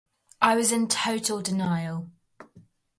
I 0.41 0.55
was 0.55 0.71
in 0.71 0.87
total 0.87 1.43
denial. 1.43 2.09